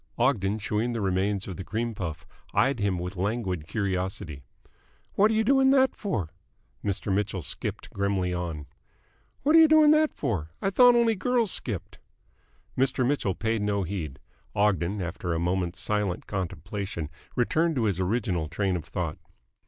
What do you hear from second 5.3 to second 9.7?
you doing that for?" Mr. Mitchell skipped grimly on. "What are you